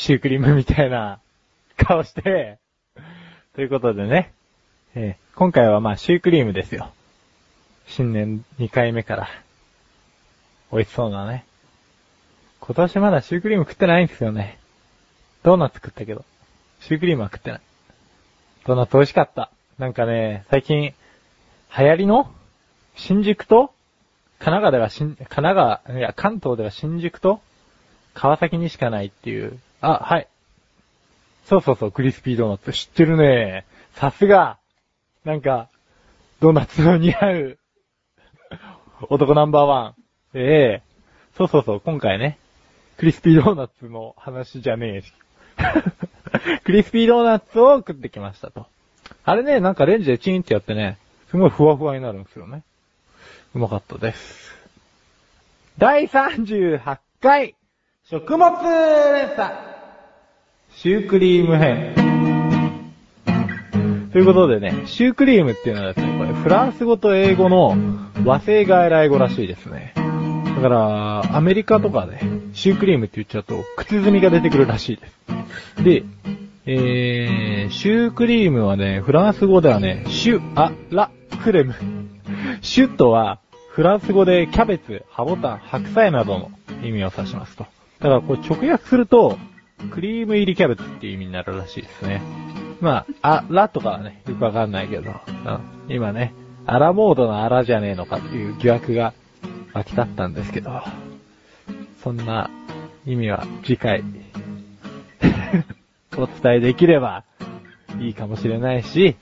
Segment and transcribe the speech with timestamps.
[0.00, 1.20] シュークリームみたいな
[1.76, 2.58] 顔して、
[3.54, 4.32] ということでね、
[4.94, 6.90] えー今回はまあシュークリームですよ。
[7.86, 9.28] 新年2回目から。
[10.70, 11.44] 美味しそうなね。
[12.60, 14.58] 今年まだシュークリーム食ってないんですよね。
[15.42, 16.24] ドーナツ食ったけど、
[16.80, 17.60] シュークリームは食ってない。
[18.66, 19.50] ドーナツ美味しかった。
[19.78, 20.94] なんかね、最近、流
[21.84, 22.30] 行りの？
[22.96, 23.72] 新宿と？
[24.38, 27.40] 神奈川では新、神奈川、いや、関東では新宿と？
[28.14, 29.58] 川崎にしかないっていう。
[29.80, 30.28] あ、はい。
[31.46, 32.72] そうそうそう、クリスピードーナツ。
[32.72, 33.64] 知ってるね。
[33.94, 34.58] さすが。
[35.24, 35.68] なんか、
[36.40, 37.58] ドーナツの似合う
[39.08, 39.94] 男ナンバーワン。
[40.34, 40.82] ええ
[41.36, 42.38] そうそうそう、今回ね、
[42.96, 45.12] クリスピードーナツの話じゃねえし。
[46.64, 48.66] クリスピードーナツを食ってきましたと。
[49.24, 50.98] あれね、なんかレンジでチンってやってね、
[51.30, 52.62] すごいふわふわになるんですよね。
[53.54, 54.54] うまかったです。
[55.78, 57.54] 第38回、
[58.04, 58.50] 食物
[59.12, 59.69] 連鎖、
[60.76, 61.94] シュークリーム編。
[64.12, 67.76] ということでね、シュークリームっていうのはですね、これフランス語と英語の
[68.24, 69.92] 和製外来語らしいですね。
[69.94, 72.18] だから、アメリカとかで、
[72.54, 75.84] シュークリームって言っちゃうと、靴積みが出てくるらしいです。
[75.84, 76.04] で、
[76.66, 81.10] えー、シュークリームはね、フランス語ではね、シュ、あ、ラ、
[81.42, 81.74] クレム。
[82.62, 83.38] シュとは、
[83.70, 86.50] フランス語でキャベツ、ハボタン、白菜などの
[86.82, 87.64] 意味を指しますと。
[88.00, 89.38] だからこれ直訳すると、
[89.92, 92.22] クリーム入りキャベツっていう意味になるらしいですね。
[92.80, 96.34] まあ、あ、ラとかはね、よくわかんないけど、うん、今ね、
[96.66, 99.12] アラモードのアラじゃねえのかっていう疑惑が
[99.72, 100.82] 湧き立ったんですけど、
[102.02, 102.50] そんな
[103.06, 104.02] 意味は次回、
[106.16, 107.24] お伝えできれば
[108.00, 109.16] いいかもしれないし、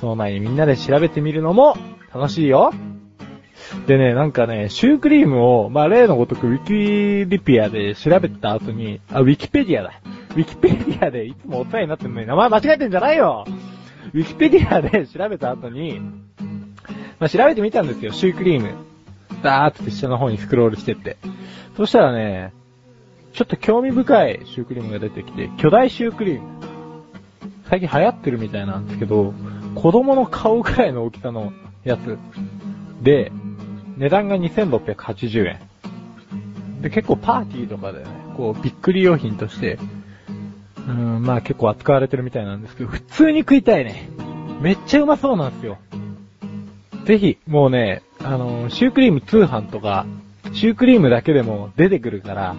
[0.00, 1.76] その前にみんなで調べてみるのも
[2.14, 2.72] 楽しいよ。
[3.86, 10.00] でね、なんかね、シュークリームを、まあ、例のごとくウィキリピアで調べた後に、あ、ウィキペディアだ。
[10.30, 13.44] ウィキペディアでいつもお世話になってるのに名前間違えてんじゃないよ
[14.14, 16.00] ウィキペディアで調べた後に、
[17.18, 18.74] まあ、調べてみたんですよ、シュークリーム。
[19.42, 21.16] ダーって下の方にスクロールしてって。
[21.76, 22.52] そしたらね、
[23.32, 26.48] ちょっと興味深いシュークリームが出てきて、巨大シュークリーム。
[27.68, 29.32] 最近流行ってるみたいなんですけど、
[29.74, 31.52] 子供の顔くらいの大きさの
[31.84, 32.18] やつ。
[33.02, 33.32] で、
[33.96, 35.60] 値段が2680円。
[36.82, 39.78] で、結構パーティーとかでね、こう、びっくり用品として、
[40.88, 44.08] うん、まあ結構扱われてるみたいなんですけど、普通に食いたいね。
[44.60, 45.78] めっちゃうまそうなんですよ。
[47.04, 50.06] ぜひ、もうね、あの、シュークリーム通販とか、
[50.52, 52.56] シュークリームだけでも出てくるから、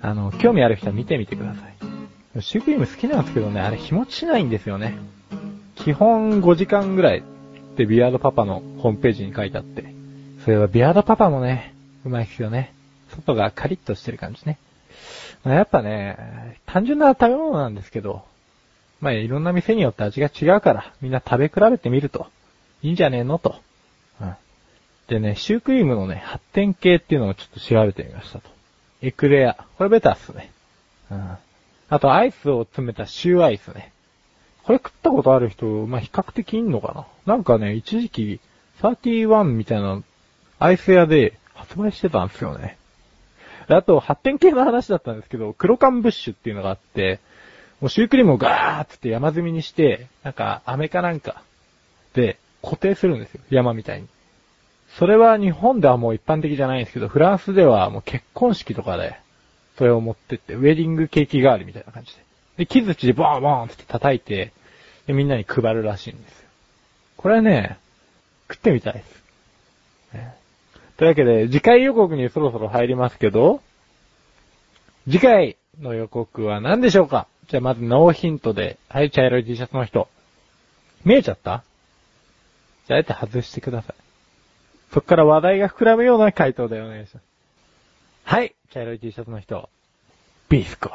[0.00, 2.42] あの、興味ある人は見てみてください。
[2.42, 4.96] シュークリーム好きなんですけどね、あれ日持ちしないんですよね。
[5.76, 7.22] 基本5時間ぐらいっ
[7.76, 9.93] てビアードパパのホームページに書いてあって。
[10.44, 11.74] それはビアードパパもね、
[12.04, 12.74] うまいですよね。
[13.08, 14.58] 外がカリッとしてる感じね。
[15.42, 18.22] まあやっぱね、単純な食べ物なんですけど、
[19.00, 22.26] まあいろんな店によって味が違うから、みんな食べ比べてみると、
[22.82, 23.56] いいんじゃねえのと。
[24.20, 24.36] うん。
[25.08, 28.50] でね、シュークリームのね、発展系っていうのをちょっと調べてみましたと。
[29.00, 29.56] エクレア。
[29.78, 30.52] これベタっすね。
[31.10, 31.36] うん。
[31.88, 33.92] あとアイスを詰めたシューアイスね。
[34.64, 38.40] これ食ったことある人、まあ、比較的いんのかななんかね、一時期、
[38.82, 40.02] 31みたいな
[40.58, 42.76] アイス屋で発売してたんですよね。
[43.68, 47.20] あと、発展系の話だったんですけど、黒缶ブッシュっていうのがあって、
[47.80, 51.42] もうシュークリームをガーッつって山積みにして、なんか、飴かなんか
[52.14, 53.40] で固定するんですよ。
[53.50, 54.08] 山みたいに。
[54.98, 59.16] それは日本ではもう一般的じゃないんですけど、フランスではもう結婚式とかで、
[59.76, 62.24] それを持ってって、ウェディングケーキ代わりみたいな感じで。
[62.58, 64.52] で、木槌でボーンボーンって叩いて、
[65.06, 66.48] で、みんなに配るらしいんですよ。
[67.16, 67.78] これね、
[68.48, 69.22] 食ってみたいです。
[70.14, 70.43] ね
[70.96, 73.60] というわけで、次回予告にそろそろ入りますけど、
[75.06, 77.26] 次回の予告は何でしょうか？
[77.48, 80.08] じゃあまずノーヒントで、はい、茶色い T シャツの人。
[81.04, 81.64] 見えちゃった？
[82.86, 83.96] じゃあ、あえて外してください。
[84.92, 87.24] そっから話題が膨らむような回答でお願いします。
[88.24, 89.68] はい、茶色い T シャツの人。
[90.48, 90.90] ビスコ。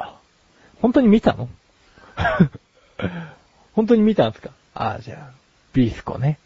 [0.80, 1.48] 本当に見たの？
[3.74, 4.50] 本当に見たんですか？
[4.74, 5.34] ああ、じゃあ、
[5.74, 6.38] ビスコね。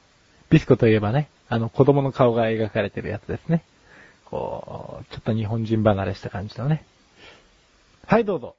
[0.50, 3.62] ビスコといえばね、あの子供の顔が描かれてるやつですね。
[4.24, 6.84] こう、ちょっと日本人離れした感じのね。
[8.06, 8.56] はい、どうぞ。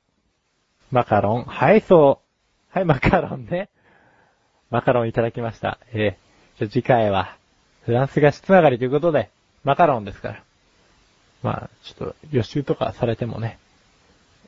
[0.91, 2.21] マカロン、はい、そ
[2.73, 2.77] う。
[2.77, 3.69] はい、マカロンね。
[4.69, 5.79] マカロンいただきました。
[5.93, 7.35] えー、じゃ次回は、
[7.83, 9.29] フランス菓子つながりということで、
[9.63, 10.43] マカロンですから。
[11.43, 13.59] まあ、ちょっと予習とかされてもね、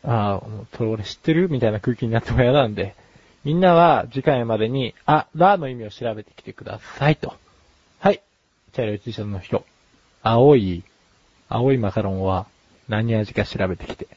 [0.04, 2.96] ああ、それ俺知ってるみたいな空気になっても嫌なんで、
[3.44, 7.34] みんなは次回までに、あ、ラの意味を調べてきてくださいと。
[8.68, 8.74] はい。
[8.74, 9.66] 茶色い T シャツの人。
[10.22, 10.84] 青い、
[11.50, 12.48] 青いマカロンは
[12.90, 14.08] 何味か調べてきて。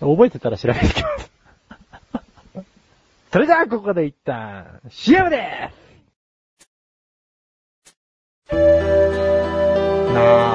[0.00, 1.30] 覚えてたら調べてきます。
[3.32, 5.70] それじゃあここで一旦、CM で
[8.50, 8.56] な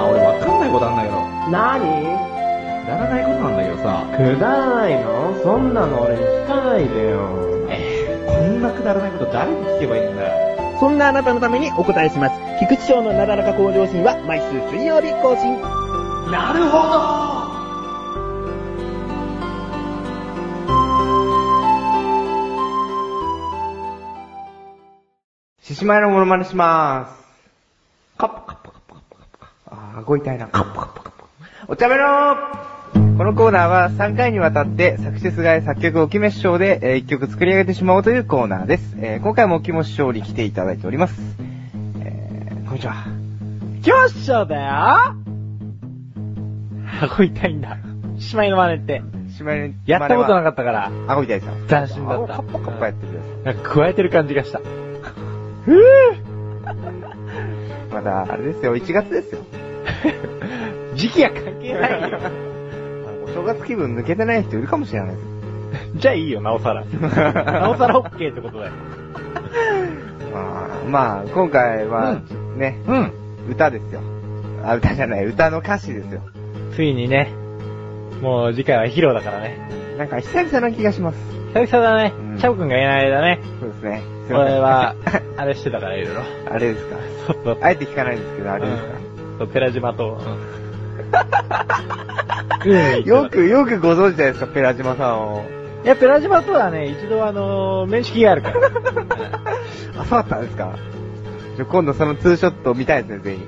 [0.01, 1.17] あ、俺わかんないことあんだけど。
[1.49, 1.85] なに
[2.85, 4.05] くだらないことなんだけどさ。
[4.15, 5.33] くだらないの？
[5.43, 7.67] そんなの俺に聞かないでよ。
[7.69, 10.46] えー、こんなくだらないこと誰に聞けばいいんだよ。
[10.79, 12.35] そんなあなたのためにお答えします。
[12.59, 15.59] 菊池賞のなだらか向上心は毎週水曜日更新。
[16.31, 17.27] なるほど
[25.61, 27.27] 獅子舞のモノマネしまーす。
[28.17, 29.75] カッポカッポカッポカッポカッポ。
[29.75, 30.47] あー、顎痛いな。
[30.47, 31.25] カッポカッポカッポ。
[31.67, 32.35] お茶目の
[32.93, 38.95] このコーナーは3回にわたって作詞菅井作曲おきめ師匠で、えー、1曲作り上げてしまおうというコーナーです。
[38.99, 41.19] えー、今回もおきも師匠に来ていただいております。
[41.99, 43.05] えー、こんにちは。
[43.81, 45.15] きましょうだよ
[47.01, 47.77] 顎痛いんだ。
[48.19, 49.01] しまいの真似って。
[49.35, 51.13] しまいやったことなかっったから、た。
[51.13, 51.53] 顎痛いですよ。
[51.67, 53.45] 斬新だった顎カッポカッポやってるやつ。
[53.45, 54.59] なんか加えてる感じがした。
[57.93, 59.41] まだ、あれですよ、1月ですよ。
[60.95, 62.19] 時期は関係ないよ。
[63.29, 65.37] お正月気分抜けてない人いるかもしれないです。
[65.99, 66.83] じゃあいいよ、なおさら。
[67.61, 68.71] なおさら OK ってことだよ。
[70.33, 72.21] まあ、まあ、今回は、
[72.55, 73.11] ね、うん。
[73.49, 74.01] 歌ですよ。
[74.63, 76.21] あ、歌じゃない、歌の歌詞ですよ。
[76.73, 77.31] ついにね、
[78.21, 79.57] もう次回は披露だからね。
[79.97, 81.17] なんか久々な気がします。
[81.53, 82.37] 久々だねうん。
[82.37, 83.39] チャオくんがいない間ね。
[83.59, 84.03] そうですね。
[84.27, 84.95] すいません俺は、
[85.37, 86.21] あれしてたからいろいろ。
[86.51, 86.95] あれですか。
[87.27, 87.57] そうそう。
[87.61, 88.89] あえて聞かないんですけど、あれですか。
[89.39, 90.19] そう、ペラ島と。
[93.05, 95.45] よく、よくご存知じゃないですか、ペラ島さんを。
[95.83, 98.59] いや、ペラ島とはね、一度あのー面識があるから。
[100.01, 100.75] あ、そうだったんですか。
[101.55, 103.41] じゃあ今度そのツーショット見たいですね、ぜひ。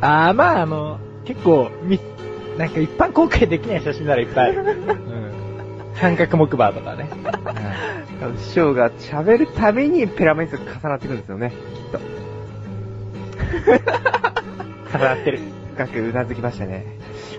[0.00, 2.00] あー、まああの、結構、み、
[2.58, 4.62] なんか一般公開できない写真ならいっぱいある。
[4.66, 5.30] うん。
[5.94, 7.08] 三角木馬とかね。
[8.22, 12.00] あの師匠が喋るたびにペラメイスが重なってくるんですよね、きっと。
[14.98, 15.38] 重なってる。
[15.80, 16.84] 深くうなずきましたね。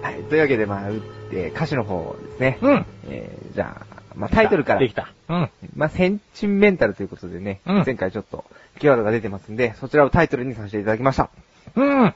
[0.02, 0.24] はい。
[0.24, 1.00] というわけで、まあ、うっ
[1.30, 2.58] て、歌詞の方ですね。
[2.62, 2.86] うん。
[3.08, 4.90] えー、じゃあ、まあ、タイトルからで。
[4.90, 5.14] きた。
[5.30, 5.50] うん。
[5.76, 8.46] まあ、センチメンタルということでね、うん前回ちょっと、
[8.80, 11.30] キーワードが出てますんで、そちらをタイトルにさせていただきました。
[11.76, 12.14] うん。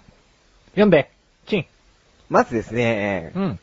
[0.71, 1.11] 読んで。
[1.45, 1.65] チン。
[2.29, 3.59] まずですね、うん。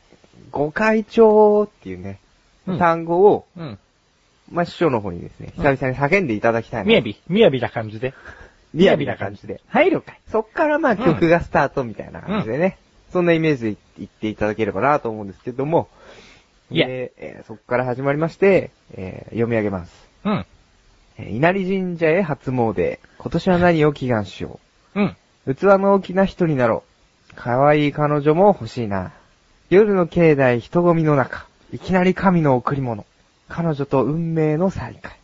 [0.53, 2.20] ご会長っていうね、
[2.69, 3.79] うん単語を、うん。
[4.53, 6.87] まあ、師匠の方にですね、久々に叫んでいただきたいな。
[6.87, 8.15] みやび、みやびな感じで。
[8.74, 9.60] みやびな感じで。
[9.69, 10.20] 入るかい。
[10.30, 12.78] そっからまあ曲がスタートみたいな感じでね、
[13.12, 15.88] そんなイメージで言っていただければなと思うんですけども、
[16.70, 20.08] いえーそっから始まりまして、えー読み上げます。
[20.24, 20.46] うん。
[21.19, 24.58] えー稲荷神社へ初詣、今年は何を祈願しよ
[24.94, 25.16] うん。
[25.46, 25.54] う。
[25.54, 27.32] 器の大きな人になろう。
[27.36, 29.12] 可愛い彼女も欲しいな。
[29.70, 33.06] 夜の境内人混みの中、いきなり神の贈り物。
[33.48, 35.16] 彼女と運命の再会。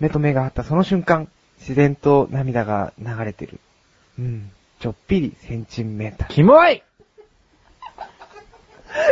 [0.00, 3.58] 目と目が合ったその瞬間、自然と涙が流れてる。
[4.18, 4.50] うん。
[4.80, 6.34] ちょっぴりセンチメンタル。
[6.34, 6.82] キモい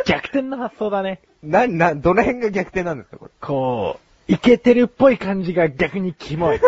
[0.07, 1.21] 逆転の発想だね。
[1.43, 3.31] な、な、どの辺が逆転なんですか、これ？
[3.41, 6.57] こう、イケてるっぽい感じが逆にキモい。
[6.59, 6.61] い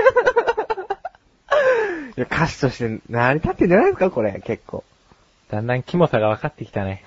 [2.17, 4.85] や、歌詞として成り立ってんじゃないですか、これ、結構。
[5.51, 7.05] だんだんキモさが分かってきたね。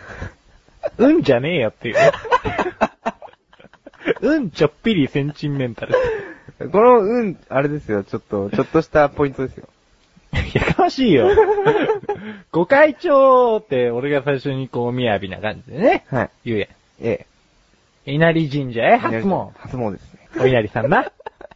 [0.98, 2.12] うんじゃねえよっていうね。
[4.22, 5.94] うんちょっぴりセンチメンタル。
[6.68, 9.68] この、うん、あれですよ、ちょっと、 ちょっとしたポイントですよ。
[10.54, 11.30] やかましいよ。
[12.52, 16.06] ご会長って俺が最初にこう、みやびな感じでね。
[16.10, 16.30] はい。
[16.46, 16.68] 言うや
[17.02, 17.26] え
[18.06, 18.14] ん。
[18.16, 18.98] 稲荷神社へえ。
[18.98, 19.52] 初詣。
[19.58, 20.30] 初詣ですね。
[20.40, 21.12] お稲荷さんな。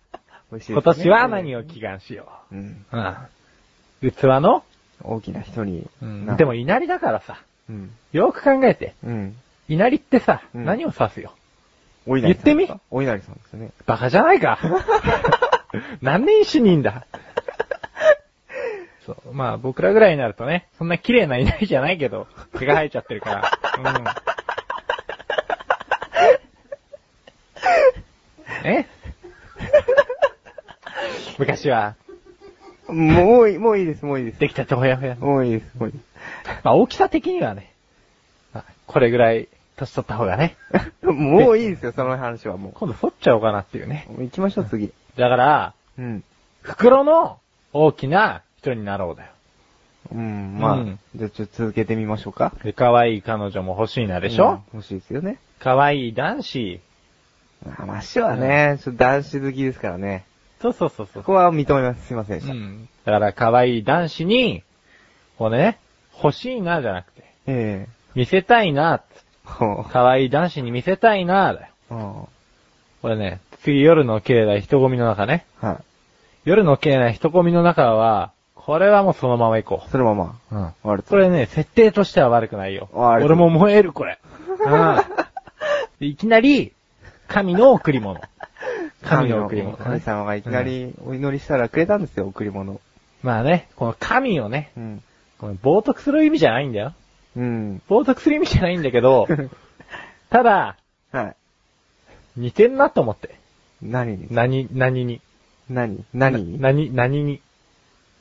[0.51, 2.85] 美味しいね今年は何を祈願しようん。
[2.91, 2.97] う。
[4.01, 4.11] うん。
[4.11, 4.63] 器の、
[5.03, 5.87] 大きな人に。
[6.01, 7.91] うんなでも稲荷だからさ、うん。
[8.11, 8.95] よく考えて。
[9.03, 9.35] うん。
[9.67, 11.33] 稲荷ってさ、うん何を指すよ？
[12.05, 13.71] お稲荷さん言ってみお稲荷さんですよね。
[13.85, 14.59] バカじゃないか。
[16.01, 17.05] 何年一人だ？
[19.05, 19.33] そう。
[19.33, 23.51] まあ僕らぐらいになるとね、そんな綺麗な稲荷じゃないけど、毛が生えちゃってるから。
[28.63, 28.67] うん。
[28.69, 28.85] え？
[31.37, 31.95] 昔は、
[32.87, 34.39] もういい、もういいです、もういいです。
[34.39, 35.15] できたてほやほや。
[35.15, 35.99] もういいです、もういいで
[36.63, 37.73] まあ大きさ的にはね、
[38.53, 40.55] まあこれぐらい年取った方がね、
[41.01, 41.05] す。
[41.11, 44.07] もういいですよ、その話はも今度剃っちゃおうかなっていうね。
[44.09, 44.13] う。
[44.13, 44.93] もう行きましょう、次。
[45.17, 46.23] だから、うん。
[46.61, 47.39] 袋の
[47.73, 49.29] 大きな人になろうだよ。
[50.11, 52.53] うん、まあ、うんじゃあちょっと続けてみましょうか。
[52.63, 55.37] で、可愛い彼女も欲しいなでしょ、うん欲しいですよね。
[55.59, 56.81] 可愛い男子。
[57.65, 60.25] まあ、マッシュはね、ちょっと男子好きですからね。
[60.61, 61.23] そうそうそうそう。
[61.23, 62.07] ここは認めます。
[62.07, 62.53] すいませんでした。
[62.53, 62.89] うん。
[63.05, 64.63] だから可愛い男子に、
[65.37, 65.79] こうね、
[66.21, 69.22] 欲しいなじゃなくて、ええ見せたいな、ほう。
[69.45, 71.67] 可愛い男子に見せたいな、だよ。
[71.91, 72.27] うん
[73.01, 75.45] これね、次夜の境内人混みの中ね。
[75.59, 75.81] は
[76.45, 79.89] 夜の境内人混みの中は、これはもうそのまま行こい。
[79.91, 80.55] そのまま、う。
[80.55, 80.63] うん。
[80.63, 81.09] 終わると。
[81.09, 82.87] これね、設定としては悪くないよ。
[82.93, 84.19] 俺も燃える、これ。
[84.65, 84.95] うん。
[85.99, 86.71] でいきなり、
[87.27, 88.21] 神の贈り物。
[89.03, 92.79] 神の贈り物、神様がいきなりお祈りしたらくれたんですよ、贈り物。
[93.21, 95.03] まあね、この神をね、うん。
[95.39, 96.93] この冒涜する意味じゃないんだよ。
[97.35, 97.81] うん。
[97.89, 99.27] 冒涜する意味じゃないんだけど、
[100.29, 100.77] ただ、
[101.11, 101.35] はい。
[102.37, 103.35] 似てんなと思って。
[103.81, 104.17] 何？
[104.17, 105.21] に何、何に？
[105.69, 106.03] 何？
[106.13, 106.57] 何？
[106.59, 107.41] な何、何に？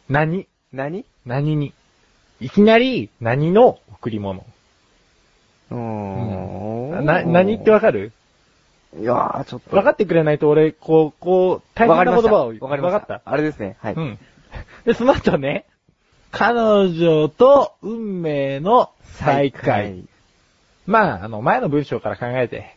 [0.08, 1.04] 何、何？
[1.24, 1.72] 何に？
[2.40, 4.44] いきなり、何の贈り物？
[5.70, 5.76] うー
[7.02, 7.04] ん。
[7.06, 8.12] な、何ってわかる？
[8.98, 9.70] いやー、ちょっと。
[9.70, 12.98] 分かってくれないと俺、こう、こう、大変な言葉をわかりました。
[12.98, 13.22] 分かった？
[13.24, 13.76] あれですね。
[13.80, 13.94] はい。
[13.94, 14.18] うん。
[14.84, 15.64] で、その後ね、
[16.32, 20.04] 彼女と運命の再会。。
[20.86, 22.74] まあ、あの、前の文章から考えて、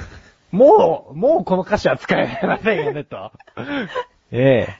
[0.50, 3.30] もう、もうこの歌詞は使えませんよね、と。
[4.32, 4.78] ええ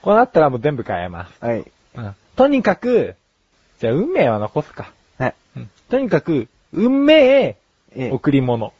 [0.00, 1.44] こうなったらもう全部変えます。
[1.44, 1.64] はい。
[1.94, 2.14] うん。
[2.36, 3.16] とにかく、
[3.78, 4.92] じゃあ運命は残すか。
[5.18, 5.34] はい。
[5.56, 5.70] うん。
[5.90, 7.56] とにかく、運命え
[7.94, 8.72] え贈り物。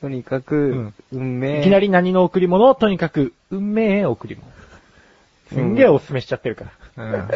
[0.00, 1.60] とにかく、運命。
[1.60, 2.74] いきなり何の贈り物？
[2.74, 4.46] とにかく、運命へ贈り物。
[5.48, 6.66] すんげえおすすめしちゃってるか
[6.96, 7.04] ら。
[7.04, 7.28] うん。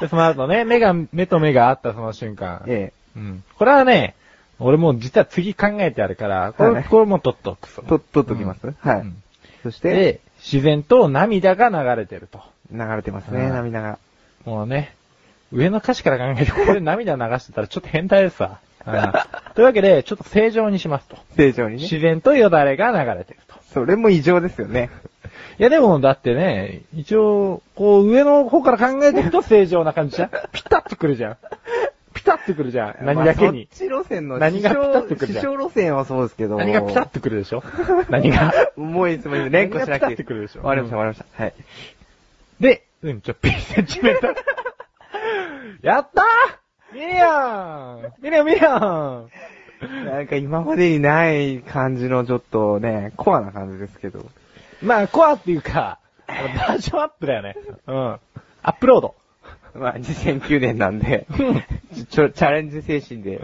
[0.00, 2.62] で、その後ね、目が、目と目が合ったその瞬間。
[2.66, 3.44] えうん。
[3.56, 4.14] これはね、
[4.60, 7.68] 俺もう実は次考えてあるから、これ、はいこれも取っとく。
[7.86, 9.22] と、取っときます、はい、うん
[9.62, 12.40] そして、で、自然と涙が流れてると。
[12.70, 13.98] 流れてますね、うん涙が。
[14.44, 14.94] もうね、
[15.52, 18.60] 上の歌詞から考えて、ここで涙流してたらちょっと変態ですわ。
[18.92, 19.12] うん
[19.54, 21.16] というわけで、ちょっと正常にしますと。
[21.36, 21.82] 正常にね。
[21.82, 23.54] 自然とよだれが流れてると。
[23.72, 24.90] それも異常ですよね。
[25.58, 31.36] いやでも、だってね、一応、こう上の方から考えていくと正常な感じじゃんピタッとくるじゃん。
[32.14, 33.04] ピタッとくるじゃん。
[33.04, 33.66] 何だけに。
[33.66, 36.56] まあそっち路線の何がピタッとくる師じゃん匠路線はそうですけど。
[36.56, 37.62] 何がピタッとくるでしょ？
[38.08, 38.52] 何が？
[38.76, 40.62] もういつも連呼しなくてピタッとくるでしょ？
[40.62, 41.42] わかりました、わかりました。
[41.42, 41.54] はい。
[42.60, 44.34] で、うん、ちょ、ピセンチメートル。
[45.82, 46.24] やったー
[46.92, 49.30] ミリアンミリアンミリアン
[50.04, 54.24] なんか今までにない感じのちょっとね、コアな感じですけど。
[54.82, 57.56] まあ、コアっていうか、バージョンアップだよね。
[57.86, 57.96] うん。
[57.96, 58.20] ア
[58.64, 59.14] ップロード。
[59.74, 61.26] まあ、2009年なんで、
[62.10, 63.40] ちょ、チャレンジ精神で、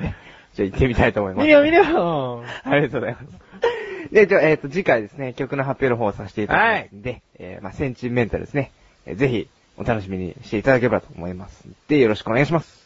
[0.55, 1.43] じゃあ行ってみたいと思います。
[1.43, 4.13] ミリアンミリアンありがとうございます。
[4.13, 8.73] で、じゃあ、えっ、と、次回ですね、曲の発表の方をさせていただきますんで、えーまあ、センチメンタルですね、
[9.07, 11.65] えーぜひ、お楽しみにしていただければと思います。
[11.89, 12.84] で、よろしくお願いします。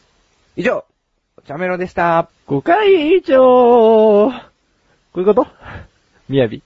[0.55, 0.83] 以上、
[1.37, 2.29] お茶メロでした。
[2.47, 4.33] 5回以上こ
[5.15, 5.47] ういうこと？
[6.27, 6.63] みやび。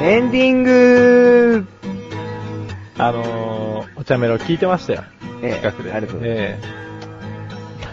[0.00, 1.66] エンディング
[2.96, 5.04] あのー、お茶メロ聞いてましたよ。
[5.42, 5.92] ええ近くで。
[5.92, 6.58] ありがとうございますえ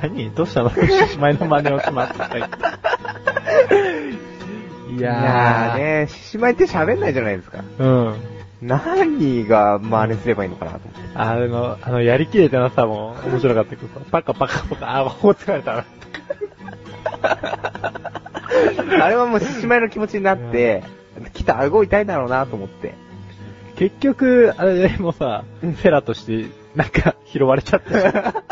[0.03, 0.31] え何？
[0.35, 0.69] どうしたの？
[0.69, 0.75] 獅
[1.13, 2.29] 子舞の真似をしまった。
[4.95, 5.75] いいややー。
[5.75, 7.63] ーね、獅子舞って喋んないじゃないですか。
[7.79, 8.15] うん。
[8.61, 11.17] 何が真似すればいいのかなと思って。
[11.17, 15.85] あの、あの、やりきれてなさも面白かったけどさ、パカパカパカ、あ、もう疲れた。
[19.01, 20.83] あれはもう獅子舞の気持ちになって、
[21.33, 22.93] きっと顎痛いだろうなと思って。
[23.75, 28.43] 結局、あれでもさ、フェラとして、なんか、拾われちゃった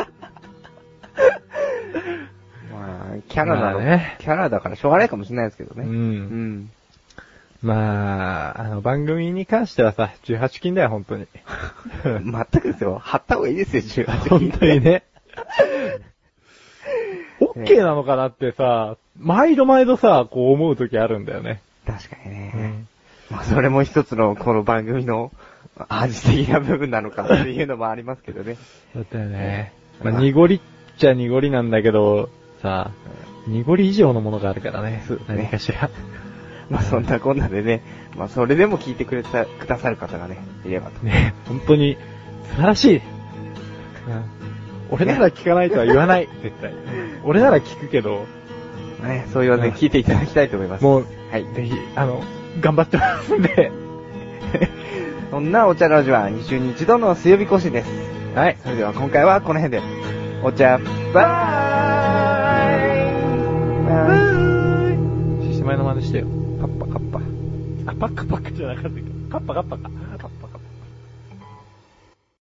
[3.34, 5.86] キャラなの、まあねキャラだからしょうがないかもしれないですけどね。
[5.86, 5.90] う。
[5.90, 6.70] うんん。
[7.64, 11.28] まあ、あの、番組に関してはさ、18禁だよ、本当に。
[12.04, 13.00] 全くですよ。
[13.00, 15.04] 貼った方がいいですよ、18本当にね。
[17.40, 21.62] オッケーなのかなってさ、毎度毎度さ、こう思う時あるんだよね。
[21.88, 22.54] 確かにね。
[22.56, 22.88] うん
[23.32, 25.32] まあ、それも一つのこの番組の
[25.90, 28.58] 味的な部分なのかっていうのもありますけどね。
[28.94, 29.74] だったよね。
[30.04, 30.60] まあまあ、濁りっ
[30.98, 32.30] ちゃ濁りなんだけど、
[32.64, 32.92] さ、
[33.46, 35.04] 濁り以上のものがあるからね。
[35.08, 35.90] そうですね何かしら。
[36.72, 37.84] まあ、そんなこんなでね、
[38.18, 41.06] まあ、それでも聞いてくれた、くださる方がね、いればと。
[41.06, 41.98] ね、本当に、
[42.50, 42.96] 素晴らしい。
[42.96, 43.02] うん
[44.90, 46.72] 俺なら聞かないとは言わない、 絶対。
[47.24, 48.26] 俺なら聞くけど、
[49.02, 50.84] ね、そういうわけで聞いていただきたいと思います。
[50.84, 51.46] もう、はい。
[51.56, 52.22] ぜひ、あの、
[52.62, 53.72] 頑張ってますんで。
[55.32, 57.90] そんなお茶ラジオは2週に1度の水曜日更新です。
[58.36, 58.58] はい。
[58.62, 59.82] それでは今回はこの辺で。
[60.44, 60.80] お茶、
[61.12, 61.53] バイ
[65.94, 66.28] 真似してよ。
[66.60, 67.20] カッパカッパ。
[67.92, 69.92] あ、パッカパッカじゃなかったっけ、カッパカッパか。